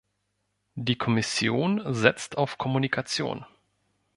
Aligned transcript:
Die 0.73 0.95
Kommission 0.97 1.83
setzt 1.93 2.35
auf 2.39 2.57
Kommunikation. 2.57 3.45